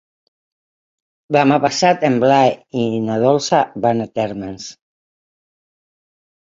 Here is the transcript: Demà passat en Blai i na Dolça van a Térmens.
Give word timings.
Demà 1.37 1.59
passat 1.67 2.05
en 2.11 2.17
Blai 2.25 2.55
i 2.85 2.89
na 3.11 3.21
Dolça 3.27 3.63
van 3.87 4.03
a 4.07 4.11
Térmens. 4.19 4.71